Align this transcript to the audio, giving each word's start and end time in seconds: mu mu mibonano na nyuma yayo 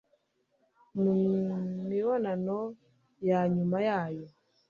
mu 1.01 1.11
mu 1.23 1.59
mibonano 1.89 2.59
na 3.27 3.41
nyuma 3.55 3.77
yayo 3.87 4.25